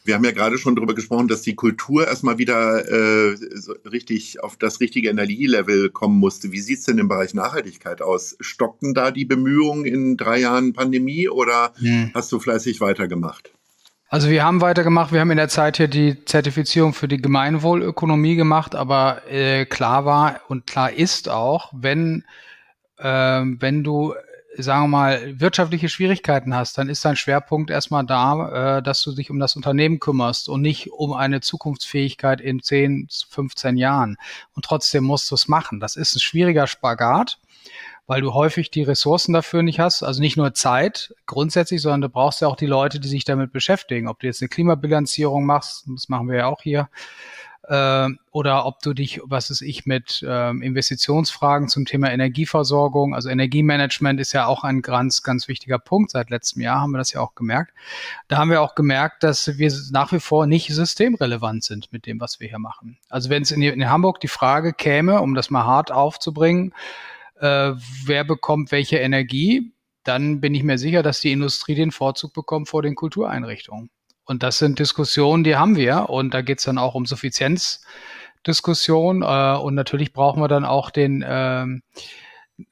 Wir 0.03 0.15
haben 0.15 0.25
ja 0.25 0.31
gerade 0.31 0.57
schon 0.57 0.75
darüber 0.75 0.95
gesprochen, 0.95 1.29
dass 1.29 1.43
die 1.43 1.55
Kultur 1.55 2.05
erstmal 2.05 2.37
wieder 2.37 2.85
äh, 2.85 3.37
so 3.37 3.75
richtig 3.89 4.43
auf 4.43 4.57
das 4.57 4.81
richtige 4.81 5.07
Energielevel 5.07 5.91
kommen 5.91 6.19
musste. 6.19 6.51
Wie 6.51 6.59
sieht's 6.59 6.83
denn 6.83 6.97
im 6.97 7.07
Bereich 7.07 7.33
Nachhaltigkeit 7.33 8.01
aus? 8.01 8.35
Stockten 8.41 8.93
da 8.93 9.11
die 9.11 9.23
Bemühungen 9.23 9.85
in 9.85 10.17
drei 10.17 10.41
Jahren 10.41 10.73
Pandemie 10.73 11.29
oder 11.29 11.71
hm. 11.77 12.11
hast 12.13 12.33
du 12.33 12.39
fleißig 12.41 12.81
weitergemacht? 12.81 13.53
Also 14.13 14.29
wir 14.29 14.43
haben 14.43 14.61
weitergemacht, 14.61 15.11
wir 15.11 15.21
haben 15.21 15.31
in 15.31 15.37
der 15.37 15.49
Zeit 15.49 15.77
hier 15.77 15.87
die 15.87 16.23
Zertifizierung 16.23 16.93
für 16.93 17.07
die 17.07 17.17
Gemeinwohlökonomie 17.17 18.35
gemacht, 18.35 18.75
aber 18.75 19.23
äh, 19.27 19.65
klar 19.65 20.05
war 20.05 20.41
und 20.49 20.67
klar 20.67 20.91
ist 20.91 21.29
auch, 21.29 21.71
wenn, 21.71 22.23
äh, 22.99 23.05
wenn 23.07 23.83
du 23.83 24.13
sagen 24.55 24.83
wir 24.83 24.87
mal, 24.87 25.39
wirtschaftliche 25.39 25.89
Schwierigkeiten 25.89 26.53
hast, 26.53 26.77
dann 26.77 26.89
ist 26.89 27.03
dein 27.03 27.15
Schwerpunkt 27.15 27.71
erstmal 27.71 28.05
da, 28.05 28.77
äh, 28.77 28.83
dass 28.83 29.01
du 29.01 29.13
dich 29.13 29.31
um 29.31 29.39
das 29.39 29.55
Unternehmen 29.55 29.99
kümmerst 29.99 30.47
und 30.47 30.61
nicht 30.61 30.91
um 30.91 31.13
eine 31.13 31.41
Zukunftsfähigkeit 31.41 32.39
in 32.39 32.61
10, 32.61 33.07
15 33.09 33.77
Jahren. 33.77 34.17
Und 34.53 34.63
trotzdem 34.63 35.05
musst 35.05 35.31
du 35.31 35.33
es 35.33 35.47
machen. 35.47 35.79
Das 35.79 35.95
ist 35.95 36.15
ein 36.15 36.19
schwieriger 36.19 36.67
Spagat, 36.67 37.39
weil 38.07 38.21
du 38.21 38.33
häufig 38.33 38.71
die 38.71 38.83
Ressourcen 38.83 39.33
dafür 39.33 39.63
nicht 39.63 39.79
hast. 39.79 40.03
Also 40.03 40.21
nicht 40.21 40.37
nur 40.37 40.53
Zeit 40.53 41.13
grundsätzlich, 41.25 41.81
sondern 41.81 42.01
du 42.01 42.09
brauchst 42.09 42.41
ja 42.41 42.47
auch 42.47 42.55
die 42.55 42.65
Leute, 42.65 42.99
die 42.99 43.07
sich 43.07 43.23
damit 43.23 43.51
beschäftigen. 43.51 44.07
Ob 44.07 44.19
du 44.19 44.27
jetzt 44.27 44.41
eine 44.41 44.49
Klimabilanzierung 44.49 45.45
machst, 45.45 45.85
das 45.87 46.09
machen 46.09 46.29
wir 46.29 46.37
ja 46.37 46.45
auch 46.47 46.61
hier, 46.61 46.89
äh, 47.67 48.09
oder 48.31 48.65
ob 48.65 48.81
du 48.81 48.93
dich, 48.93 49.21
was 49.23 49.49
ist 49.49 49.61
ich, 49.61 49.85
mit 49.85 50.21
äh, 50.21 50.49
Investitionsfragen 50.49 51.69
zum 51.69 51.85
Thema 51.85 52.11
Energieversorgung, 52.11 53.15
also 53.15 53.29
Energiemanagement 53.29 54.19
ist 54.19 54.33
ja 54.33 54.47
auch 54.47 54.63
ein 54.63 54.81
ganz, 54.81 55.23
ganz 55.23 55.47
wichtiger 55.47 55.79
Punkt. 55.79 56.11
Seit 56.11 56.29
letztem 56.29 56.61
Jahr 56.61 56.81
haben 56.81 56.91
wir 56.91 56.97
das 56.97 57.13
ja 57.13 57.21
auch 57.21 57.35
gemerkt. 57.35 57.73
Da 58.27 58.37
haben 58.37 58.49
wir 58.49 58.61
auch 58.61 58.75
gemerkt, 58.75 59.23
dass 59.23 59.57
wir 59.57 59.71
nach 59.91 60.11
wie 60.11 60.19
vor 60.19 60.45
nicht 60.45 60.73
systemrelevant 60.73 61.63
sind 61.63 61.93
mit 61.93 62.05
dem, 62.05 62.19
was 62.19 62.39
wir 62.39 62.49
hier 62.49 62.59
machen. 62.59 62.97
Also 63.09 63.29
wenn 63.29 63.43
es 63.43 63.51
in, 63.51 63.61
in 63.61 63.89
Hamburg 63.89 64.19
die 64.19 64.27
Frage 64.27 64.73
käme, 64.73 65.21
um 65.21 65.33
das 65.33 65.49
mal 65.49 65.63
hart 65.63 65.91
aufzubringen, 65.91 66.73
äh, 67.39 67.73
wer 68.05 68.23
bekommt 68.23 68.71
welche 68.71 68.97
Energie, 68.97 69.73
dann 70.03 70.41
bin 70.41 70.55
ich 70.55 70.63
mir 70.63 70.77
sicher, 70.77 71.03
dass 71.03 71.21
die 71.21 71.31
Industrie 71.31 71.75
den 71.75 71.91
Vorzug 71.91 72.33
bekommt 72.33 72.67
vor 72.69 72.81
den 72.81 72.95
Kultureinrichtungen. 72.95 73.89
Und 74.25 74.43
das 74.43 74.57
sind 74.57 74.79
Diskussionen, 74.79 75.43
die 75.43 75.55
haben 75.55 75.75
wir. 75.75 76.09
Und 76.09 76.33
da 76.33 76.41
geht 76.41 76.59
es 76.59 76.65
dann 76.65 76.77
auch 76.77 76.95
um 76.95 77.05
Suffizienzdiskussion. 77.05 79.21
Äh, 79.21 79.57
und 79.57 79.75
natürlich 79.75 80.13
brauchen 80.13 80.41
wir 80.41 80.47
dann 80.47 80.63
auch 80.65 80.89
den, 80.91 81.21
äh, 81.21 81.65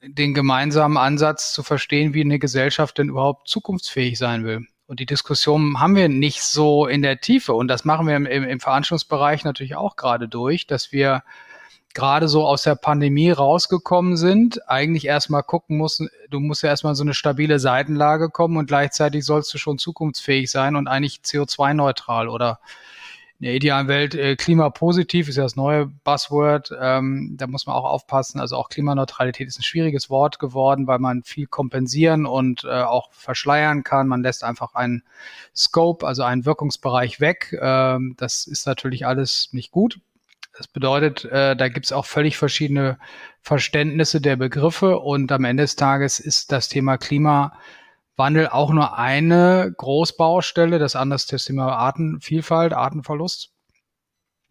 den 0.02 0.34
gemeinsamen 0.34 0.96
Ansatz 0.96 1.52
zu 1.52 1.62
verstehen, 1.62 2.14
wie 2.14 2.22
eine 2.22 2.38
Gesellschaft 2.38 2.96
denn 2.98 3.10
überhaupt 3.10 3.48
zukunftsfähig 3.48 4.18
sein 4.18 4.44
will. 4.44 4.66
Und 4.86 5.00
die 5.00 5.06
Diskussion 5.06 5.80
haben 5.80 5.96
wir 5.96 6.08
nicht 6.08 6.42
so 6.42 6.86
in 6.86 7.02
der 7.02 7.20
Tiefe. 7.20 7.54
Und 7.54 7.68
das 7.68 7.84
machen 7.84 8.06
wir 8.06 8.16
im, 8.16 8.26
im 8.26 8.60
Veranstaltungsbereich 8.60 9.44
natürlich 9.44 9.76
auch 9.76 9.96
gerade 9.96 10.28
durch, 10.28 10.66
dass 10.66 10.92
wir 10.92 11.22
gerade 11.94 12.28
so 12.28 12.46
aus 12.46 12.62
der 12.62 12.74
Pandemie 12.74 13.30
rausgekommen 13.30 14.16
sind, 14.16 14.68
eigentlich 14.68 15.06
erstmal 15.06 15.42
gucken 15.42 15.76
mussten, 15.76 16.08
du 16.30 16.40
musst 16.40 16.62
ja 16.62 16.70
erstmal 16.70 16.94
so 16.94 17.02
eine 17.02 17.14
stabile 17.14 17.58
Seitenlage 17.58 18.30
kommen 18.30 18.56
und 18.56 18.66
gleichzeitig 18.66 19.24
sollst 19.24 19.52
du 19.54 19.58
schon 19.58 19.78
zukunftsfähig 19.78 20.50
sein 20.50 20.76
und 20.76 20.88
eigentlich 20.88 21.20
CO2-neutral 21.24 22.28
oder 22.28 22.60
in 23.42 23.46
der 23.46 23.56
idealen 23.56 23.88
Welt 23.88 24.14
äh, 24.14 24.36
klimapositiv 24.36 25.28
ist 25.28 25.34
ja 25.34 25.42
das 25.42 25.56
neue 25.56 25.86
Buzzword. 25.86 26.72
Ähm, 26.80 27.34
da 27.36 27.48
muss 27.48 27.66
man 27.66 27.74
auch 27.74 27.82
aufpassen. 27.82 28.38
Also 28.38 28.54
auch 28.54 28.68
Klimaneutralität 28.68 29.48
ist 29.48 29.58
ein 29.58 29.64
schwieriges 29.64 30.08
Wort 30.10 30.38
geworden, 30.38 30.86
weil 30.86 31.00
man 31.00 31.24
viel 31.24 31.48
kompensieren 31.48 32.24
und 32.24 32.62
äh, 32.62 32.68
auch 32.68 33.10
verschleiern 33.10 33.82
kann. 33.82 34.06
Man 34.06 34.22
lässt 34.22 34.44
einfach 34.44 34.76
einen 34.76 35.02
Scope, 35.56 36.06
also 36.06 36.22
einen 36.22 36.44
Wirkungsbereich 36.44 37.18
weg. 37.18 37.58
Ähm, 37.60 38.14
das 38.16 38.46
ist 38.46 38.64
natürlich 38.64 39.06
alles 39.06 39.48
nicht 39.50 39.72
gut. 39.72 39.98
Das 40.56 40.68
bedeutet, 40.68 41.24
äh, 41.24 41.56
da 41.56 41.68
gibt 41.68 41.86
es 41.86 41.92
auch 41.92 42.04
völlig 42.04 42.36
verschiedene 42.36 42.98
Verständnisse 43.40 44.20
der 44.20 44.36
Begriffe 44.36 44.98
und 44.98 45.32
am 45.32 45.44
Ende 45.44 45.62
des 45.62 45.76
Tages 45.76 46.20
ist 46.20 46.52
das 46.52 46.68
Thema 46.68 46.98
Klimawandel 46.98 48.48
auch 48.50 48.70
nur 48.70 48.98
eine 48.98 49.72
Großbaustelle. 49.76 50.78
Das 50.78 50.94
andere 50.94 51.16
ist 51.16 51.32
das 51.32 51.46
Thema 51.46 51.72
Artenvielfalt, 51.76 52.74
Artenverlust. 52.74 53.50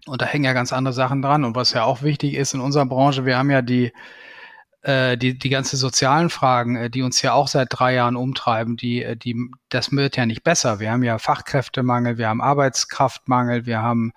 Und 0.07 0.21
da 0.21 0.25
hängen 0.25 0.45
ja 0.45 0.53
ganz 0.53 0.73
andere 0.73 0.93
Sachen 0.93 1.21
dran. 1.21 1.43
Und 1.43 1.55
was 1.55 1.73
ja 1.73 1.83
auch 1.83 2.01
wichtig 2.01 2.33
ist 2.33 2.55
in 2.55 2.61
unserer 2.61 2.87
Branche, 2.87 3.25
wir 3.25 3.37
haben 3.37 3.51
ja 3.51 3.61
die 3.61 3.93
äh, 4.83 5.17
die, 5.17 5.37
die 5.37 5.49
ganze 5.49 5.77
sozialen 5.77 6.29
Fragen, 6.29 6.75
äh, 6.75 6.89
die 6.89 7.03
uns 7.03 7.21
ja 7.21 7.33
auch 7.33 7.47
seit 7.47 7.67
drei 7.71 7.93
Jahren 7.93 8.15
umtreiben, 8.15 8.77
die, 8.77 9.03
äh, 9.03 9.15
die, 9.15 9.35
das 9.69 9.91
wird 9.91 10.17
ja 10.17 10.25
nicht 10.25 10.43
besser. 10.43 10.79
Wir 10.79 10.91
haben 10.91 11.03
ja 11.03 11.19
Fachkräftemangel, 11.19 12.17
wir 12.17 12.27
haben 12.27 12.41
Arbeitskraftmangel, 12.41 13.65
wir 13.65 13.81
haben 13.81 14.11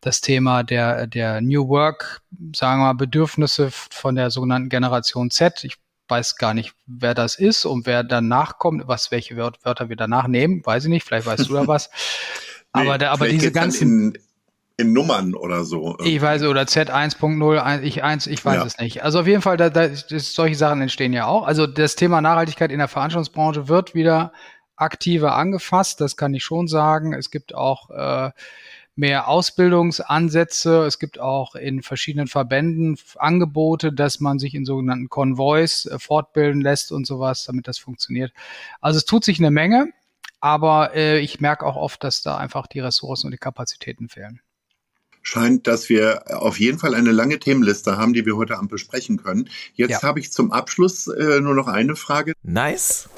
das 0.00 0.20
Thema 0.20 0.64
der, 0.64 1.06
der 1.06 1.40
New 1.40 1.68
Work, 1.68 2.20
sagen 2.54 2.80
wir 2.80 2.86
mal, 2.88 2.92
Bedürfnisse 2.92 3.70
von 3.70 4.14
der 4.14 4.30
sogenannten 4.30 4.68
Generation 4.68 5.30
Z. 5.30 5.64
Ich 5.64 5.76
weiß 6.08 6.36
gar 6.36 6.52
nicht, 6.52 6.74
wer 6.86 7.14
das 7.14 7.36
ist 7.36 7.64
und 7.64 7.86
wer 7.86 8.04
danach 8.04 8.58
kommt, 8.58 8.86
was, 8.86 9.10
welche 9.10 9.36
Wörter 9.36 9.88
wir 9.88 9.96
danach 9.96 10.26
nehmen, 10.26 10.64
weiß 10.64 10.84
ich 10.84 10.90
nicht, 10.90 11.06
vielleicht 11.06 11.26
weißt 11.26 11.48
du 11.48 11.54
da 11.54 11.66
was. 11.66 11.88
nee, 12.74 12.82
aber, 12.82 12.98
der, 12.98 13.12
aber 13.12 13.28
diese 13.28 13.50
ganzen 13.50 14.18
in 14.76 14.92
Nummern 14.92 15.34
oder 15.34 15.64
so. 15.64 15.96
Ich 16.04 16.20
weiß, 16.20 16.42
oder 16.44 16.62
Z1.0, 16.62 17.80
ich, 17.82 18.02
1, 18.02 18.26
ich 18.26 18.44
weiß 18.44 18.56
ja. 18.56 18.64
es 18.64 18.78
nicht. 18.78 19.02
Also 19.02 19.20
auf 19.20 19.26
jeden 19.26 19.42
Fall, 19.42 19.56
da, 19.56 19.70
da, 19.70 19.88
solche 19.94 20.56
Sachen 20.56 20.80
entstehen 20.80 21.12
ja 21.12 21.26
auch. 21.26 21.46
Also 21.46 21.66
das 21.66 21.96
Thema 21.96 22.20
Nachhaltigkeit 22.20 22.72
in 22.72 22.78
der 22.78 22.88
Veranstaltungsbranche 22.88 23.68
wird 23.68 23.94
wieder 23.94 24.32
aktiver 24.76 25.36
angefasst, 25.36 26.00
das 26.00 26.16
kann 26.16 26.34
ich 26.34 26.42
schon 26.44 26.66
sagen. 26.66 27.12
Es 27.12 27.30
gibt 27.30 27.54
auch 27.54 27.90
äh, 27.90 28.30
mehr 28.94 29.28
Ausbildungsansätze. 29.28 30.84
Es 30.84 30.98
gibt 30.98 31.20
auch 31.20 31.54
in 31.54 31.82
verschiedenen 31.82 32.26
Verbänden 32.26 32.98
Angebote, 33.16 33.92
dass 33.92 34.20
man 34.20 34.38
sich 34.38 34.54
in 34.54 34.64
sogenannten 34.64 35.08
Konvois 35.08 35.86
äh, 35.86 35.98
fortbilden 35.98 36.60
lässt 36.60 36.92
und 36.92 37.06
sowas, 37.06 37.44
damit 37.44 37.68
das 37.68 37.78
funktioniert. 37.78 38.32
Also 38.80 38.98
es 38.98 39.04
tut 39.04 39.24
sich 39.24 39.38
eine 39.38 39.50
Menge, 39.50 39.92
aber 40.40 40.94
äh, 40.94 41.20
ich 41.20 41.40
merke 41.40 41.66
auch 41.66 41.76
oft, 41.76 42.02
dass 42.02 42.22
da 42.22 42.36
einfach 42.36 42.66
die 42.66 42.80
Ressourcen 42.80 43.26
und 43.26 43.32
die 43.32 43.38
Kapazitäten 43.38 44.08
fehlen 44.08 44.40
scheint, 45.22 45.66
dass 45.66 45.88
wir 45.88 46.24
auf 46.42 46.58
jeden 46.60 46.78
Fall 46.78 46.94
eine 46.94 47.12
lange 47.12 47.38
Themenliste 47.38 47.96
haben, 47.96 48.12
die 48.12 48.26
wir 48.26 48.36
heute 48.36 48.56
Abend 48.58 48.70
besprechen 48.70 49.16
können. 49.16 49.48
Jetzt 49.74 49.90
ja. 49.90 50.02
habe 50.02 50.20
ich 50.20 50.32
zum 50.32 50.52
Abschluss 50.52 51.06
äh, 51.06 51.40
nur 51.40 51.54
noch 51.54 51.68
eine 51.68 51.96
Frage. 51.96 52.34
Nice. 52.42 53.08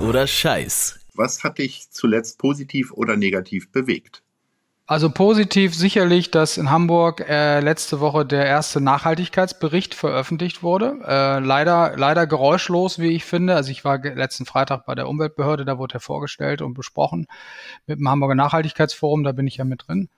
Oder 0.00 0.26
Scheiß. 0.26 0.98
Was 1.14 1.44
hat 1.44 1.58
dich 1.58 1.90
zuletzt 1.90 2.38
positiv 2.38 2.92
oder 2.92 3.16
negativ 3.16 3.70
bewegt? 3.70 4.22
Also 4.92 5.08
positiv 5.08 5.74
sicherlich, 5.74 6.30
dass 6.30 6.58
in 6.58 6.70
Hamburg 6.70 7.26
äh, 7.26 7.60
letzte 7.60 8.00
Woche 8.00 8.26
der 8.26 8.44
erste 8.44 8.78
Nachhaltigkeitsbericht 8.78 9.94
veröffentlicht 9.94 10.62
wurde. 10.62 10.98
Äh, 11.06 11.38
leider, 11.38 11.96
leider 11.96 12.26
geräuschlos, 12.26 12.98
wie 12.98 13.08
ich 13.12 13.24
finde. 13.24 13.54
Also 13.54 13.70
ich 13.70 13.86
war 13.86 13.96
letzten 13.96 14.44
Freitag 14.44 14.84
bei 14.84 14.94
der 14.94 15.08
Umweltbehörde, 15.08 15.64
da 15.64 15.78
wurde 15.78 15.94
er 15.94 16.00
vorgestellt 16.00 16.60
und 16.60 16.74
besprochen 16.74 17.26
mit 17.86 18.00
dem 18.00 18.08
Hamburger 18.10 18.34
Nachhaltigkeitsforum, 18.34 19.24
da 19.24 19.32
bin 19.32 19.46
ich 19.46 19.56
ja 19.56 19.64
mit 19.64 19.88
drin. 19.88 20.10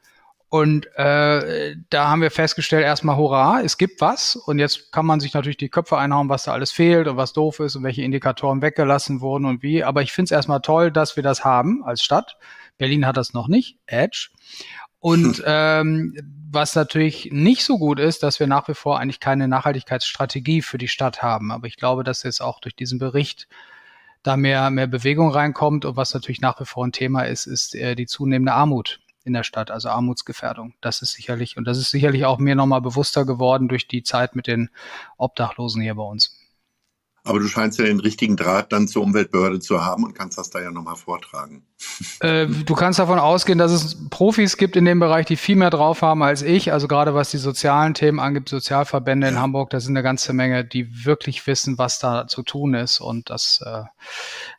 Und 0.54 0.86
äh, 0.94 1.74
da 1.90 2.10
haben 2.10 2.22
wir 2.22 2.30
festgestellt, 2.30 2.84
erstmal 2.84 3.16
hurra, 3.16 3.62
es 3.62 3.76
gibt 3.76 4.00
was. 4.00 4.36
Und 4.36 4.60
jetzt 4.60 4.92
kann 4.92 5.04
man 5.04 5.18
sich 5.18 5.34
natürlich 5.34 5.56
die 5.56 5.68
Köpfe 5.68 5.98
einhauen, 5.98 6.28
was 6.28 6.44
da 6.44 6.52
alles 6.52 6.70
fehlt 6.70 7.08
und 7.08 7.16
was 7.16 7.32
doof 7.32 7.58
ist 7.58 7.74
und 7.74 7.82
welche 7.82 8.02
Indikatoren 8.02 8.62
weggelassen 8.62 9.20
wurden 9.20 9.46
und 9.46 9.64
wie. 9.64 9.82
Aber 9.82 10.02
ich 10.02 10.12
finde 10.12 10.26
es 10.26 10.30
erstmal 10.30 10.60
toll, 10.60 10.92
dass 10.92 11.16
wir 11.16 11.24
das 11.24 11.44
haben 11.44 11.82
als 11.82 12.04
Stadt. 12.04 12.36
Berlin 12.78 13.04
hat 13.04 13.16
das 13.16 13.32
noch 13.32 13.48
nicht, 13.48 13.80
Edge. 13.86 14.28
Und 15.00 15.42
ähm, 15.44 16.16
was 16.52 16.76
natürlich 16.76 17.30
nicht 17.32 17.64
so 17.64 17.76
gut 17.76 17.98
ist, 17.98 18.22
dass 18.22 18.38
wir 18.38 18.46
nach 18.46 18.68
wie 18.68 18.74
vor 18.74 19.00
eigentlich 19.00 19.18
keine 19.18 19.48
Nachhaltigkeitsstrategie 19.48 20.62
für 20.62 20.78
die 20.78 20.86
Stadt 20.86 21.20
haben. 21.20 21.50
Aber 21.50 21.66
ich 21.66 21.78
glaube, 21.78 22.04
dass 22.04 22.22
jetzt 22.22 22.40
auch 22.40 22.60
durch 22.60 22.76
diesen 22.76 23.00
Bericht 23.00 23.48
da 24.22 24.36
mehr, 24.36 24.70
mehr 24.70 24.86
Bewegung 24.86 25.30
reinkommt. 25.30 25.84
Und 25.84 25.96
was 25.96 26.14
natürlich 26.14 26.40
nach 26.40 26.60
wie 26.60 26.64
vor 26.64 26.86
ein 26.86 26.92
Thema 26.92 27.22
ist, 27.22 27.46
ist 27.46 27.74
äh, 27.74 27.96
die 27.96 28.06
zunehmende 28.06 28.52
Armut 28.52 29.00
in 29.24 29.32
der 29.32 29.42
Stadt, 29.42 29.70
also 29.70 29.88
Armutsgefährdung. 29.88 30.74
Das 30.80 31.02
ist 31.02 31.12
sicherlich, 31.12 31.56
und 31.56 31.64
das 31.64 31.78
ist 31.78 31.90
sicherlich 31.90 32.24
auch 32.24 32.38
mir 32.38 32.54
nochmal 32.54 32.80
bewusster 32.80 33.24
geworden 33.24 33.68
durch 33.68 33.88
die 33.88 34.02
Zeit 34.02 34.36
mit 34.36 34.46
den 34.46 34.70
Obdachlosen 35.16 35.82
hier 35.82 35.94
bei 35.94 36.02
uns. 36.02 36.38
Aber 37.26 37.38
du 37.38 37.48
scheinst 37.48 37.78
ja 37.78 37.86
den 37.86 38.00
richtigen 38.00 38.36
Draht 38.36 38.70
dann 38.70 38.86
zur 38.86 39.02
Umweltbehörde 39.02 39.58
zu 39.58 39.82
haben 39.82 40.04
und 40.04 40.14
kannst 40.14 40.36
das 40.36 40.50
da 40.50 40.60
ja 40.60 40.70
nochmal 40.70 40.96
vortragen. 40.96 41.64
Äh, 42.20 42.46
du 42.46 42.74
kannst 42.74 42.98
davon 42.98 43.18
ausgehen, 43.18 43.56
dass 43.56 43.72
es 43.72 44.08
Profis 44.10 44.58
gibt 44.58 44.76
in 44.76 44.84
dem 44.84 45.00
Bereich, 45.00 45.24
die 45.24 45.36
viel 45.36 45.56
mehr 45.56 45.70
drauf 45.70 46.02
haben 46.02 46.22
als 46.22 46.42
ich. 46.42 46.70
Also 46.70 46.86
gerade 46.86 47.14
was 47.14 47.30
die 47.30 47.38
sozialen 47.38 47.94
Themen 47.94 48.20
angibt, 48.20 48.50
Sozialverbände 48.50 49.26
in 49.26 49.40
Hamburg, 49.40 49.70
da 49.70 49.80
sind 49.80 49.96
eine 49.96 50.02
ganze 50.02 50.34
Menge, 50.34 50.66
die 50.66 51.06
wirklich 51.06 51.46
wissen, 51.46 51.78
was 51.78 51.98
da 51.98 52.26
zu 52.26 52.42
tun 52.42 52.74
ist. 52.74 53.00
Und 53.00 53.30
das 53.30 53.62
äh, 53.64 53.84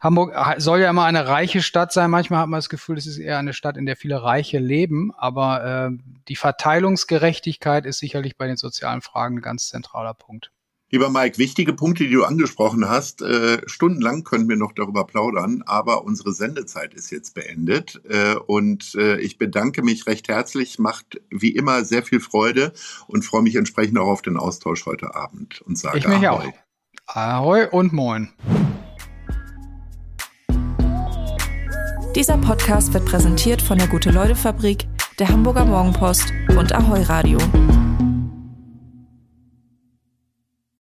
Hamburg 0.01 0.33
soll 0.57 0.79
ja 0.79 0.89
immer 0.89 1.05
eine 1.05 1.27
reiche 1.27 1.61
Stadt 1.61 1.93
sein. 1.93 2.09
Manchmal 2.09 2.39
hat 2.39 2.49
man 2.49 2.57
das 2.57 2.69
Gefühl, 2.69 2.97
es 2.97 3.05
ist 3.05 3.19
eher 3.19 3.37
eine 3.37 3.53
Stadt, 3.53 3.77
in 3.77 3.85
der 3.85 3.95
viele 3.95 4.23
Reiche 4.23 4.57
leben. 4.57 5.11
Aber 5.15 5.63
äh, 5.63 5.97
die 6.27 6.35
Verteilungsgerechtigkeit 6.35 7.85
ist 7.85 7.99
sicherlich 7.99 8.37
bei 8.37 8.47
den 8.47 8.57
sozialen 8.57 9.03
Fragen 9.03 9.37
ein 9.37 9.41
ganz 9.41 9.67
zentraler 9.67 10.15
Punkt. 10.15 10.51
Lieber 10.95 11.09
Mike, 11.09 11.37
wichtige 11.39 11.73
Punkte, 11.73 12.05
die 12.05 12.13
du 12.13 12.23
angesprochen 12.23 12.87
hast. 12.87 13.21
Äh, 13.21 13.59
stundenlang 13.65 14.23
können 14.23 14.47
wir 14.47 14.55
noch 14.55 14.71
darüber 14.71 15.05
plaudern, 15.05 15.61
aber 15.65 16.05
unsere 16.05 16.31
Sendezeit 16.31 16.93
ist 16.93 17.11
jetzt 17.11 17.35
beendet. 17.35 18.01
Äh, 18.07 18.35
und 18.35 18.95
äh, 18.95 19.17
ich 19.19 19.37
bedanke 19.37 19.83
mich 19.83 20.07
recht 20.07 20.29
herzlich, 20.29 20.79
macht 20.79 21.19
wie 21.29 21.49
immer 21.49 21.83
sehr 21.83 22.01
viel 22.01 22.21
Freude 22.21 22.71
und 23.07 23.25
freue 23.25 23.41
mich 23.41 23.57
entsprechend 23.57 23.97
auch 23.97 24.07
auf 24.07 24.21
den 24.21 24.37
Austausch 24.37 24.85
heute 24.85 25.15
Abend 25.15 25.61
und 25.63 25.77
sage 25.77 25.97
ich 25.97 26.07
mich 26.07 26.25
Ahoi. 26.29 26.53
auch. 27.07 27.13
Ahoi 27.13 27.67
und 27.71 27.91
moin. 27.91 28.29
Dieser 32.15 32.37
Podcast 32.37 32.93
wird 32.93 33.03
präsentiert 33.03 33.61
von 33.61 33.77
der 33.77 33.89
Gute-Leute-Fabrik, 33.89 34.87
der 35.19 35.27
Hamburger 35.27 35.65
Morgenpost 35.65 36.31
und 36.57 36.73
Ahoi 36.73 37.01
Radio. 37.01 37.37